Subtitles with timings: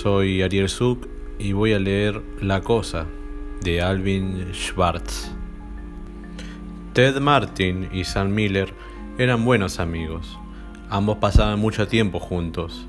[0.00, 1.08] soy Ariel Suk
[1.38, 3.04] y voy a leer La Cosa
[3.60, 5.30] de Alvin Schwartz.
[6.94, 8.72] Ted Martin y Sam Miller
[9.18, 10.38] eran buenos amigos.
[10.88, 12.86] Ambos pasaban mucho tiempo juntos.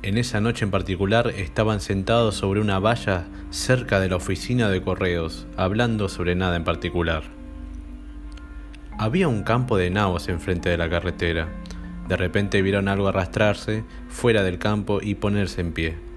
[0.00, 4.80] En esa noche en particular estaban sentados sobre una valla cerca de la oficina de
[4.80, 7.24] correos, hablando sobre nada en particular.
[8.98, 11.50] Había un campo de nabos enfrente de la carretera.
[12.08, 16.13] De repente vieron algo arrastrarse fuera del campo y ponerse en pie.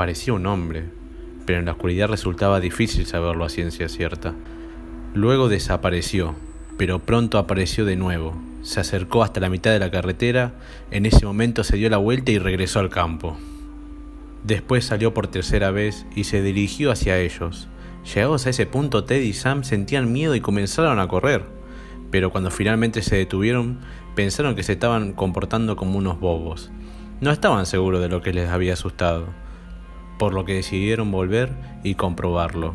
[0.00, 0.84] Parecía un hombre,
[1.44, 4.32] pero en la oscuridad resultaba difícil saberlo a ciencia cierta.
[5.12, 6.34] Luego desapareció,
[6.78, 8.34] pero pronto apareció de nuevo.
[8.62, 10.54] Se acercó hasta la mitad de la carretera,
[10.90, 13.36] en ese momento se dio la vuelta y regresó al campo.
[14.42, 17.68] Después salió por tercera vez y se dirigió hacia ellos.
[18.02, 21.44] Llegados a ese punto, Ted y Sam sentían miedo y comenzaron a correr,
[22.10, 23.80] pero cuando finalmente se detuvieron,
[24.14, 26.70] pensaron que se estaban comportando como unos bobos.
[27.20, 29.26] No estaban seguros de lo que les había asustado,
[30.20, 31.48] por lo que decidieron volver
[31.82, 32.74] y comprobarlo.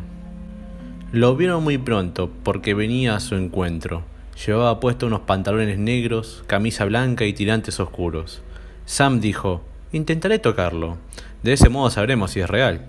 [1.12, 4.02] Lo vieron muy pronto porque venía a su encuentro.
[4.44, 8.42] Llevaba puesto unos pantalones negros, camisa blanca y tirantes oscuros.
[8.84, 10.96] Sam dijo, intentaré tocarlo.
[11.44, 12.84] De ese modo sabremos si es real.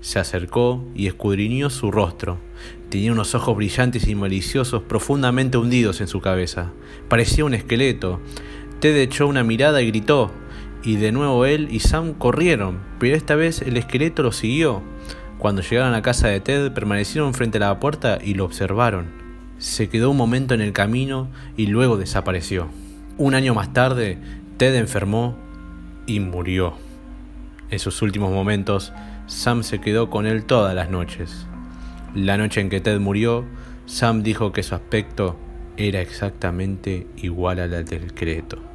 [0.00, 2.38] Se acercó y escudriñó su rostro.
[2.88, 6.70] Tenía unos ojos brillantes y maliciosos profundamente hundidos en su cabeza.
[7.08, 8.20] Parecía un esqueleto.
[8.78, 10.30] Ted echó una mirada y gritó,
[10.82, 14.82] y de nuevo él y Sam corrieron, pero esta vez el esqueleto lo siguió.
[15.38, 19.06] Cuando llegaron a casa de Ted, permanecieron frente a la puerta y lo observaron.
[19.58, 22.68] Se quedó un momento en el camino y luego desapareció.
[23.18, 24.18] Un año más tarde,
[24.56, 25.36] Ted enfermó
[26.06, 26.74] y murió.
[27.70, 28.92] En sus últimos momentos,
[29.26, 31.46] Sam se quedó con él todas las noches.
[32.14, 33.44] La noche en que Ted murió,
[33.86, 35.36] Sam dijo que su aspecto
[35.76, 38.71] era exactamente igual al del esqueleto.